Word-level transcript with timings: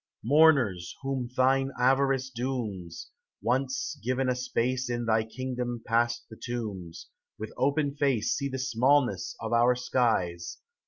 Mourners, 0.23 0.95
whom 1.03 1.29
thine 1.37 1.69
avarice 1.79 2.31
dooms. 2.31 3.11
Once 3.39 3.99
given 4.03 4.29
a 4.29 4.35
space 4.35 4.89
In 4.89 5.05
thy 5.05 5.23
kingdom 5.23 5.83
past 5.85 6.25
the 6.27 6.39
tombs, 6.43 7.07
With 7.37 7.53
open 7.55 7.95
face 7.95 8.35
See 8.35 8.49
the 8.49 8.57
smallness 8.57 9.35
of 9.39 9.53
our 9.53 9.75
skies. 9.75 10.57